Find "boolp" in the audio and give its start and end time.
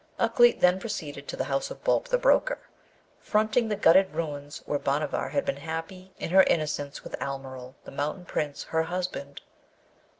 1.83-2.07